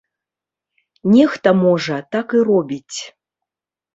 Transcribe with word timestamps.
Нехта, 1.15 1.49
можа, 1.65 1.99
так 2.15 2.27
і 2.39 2.43
робіць. 2.49 2.99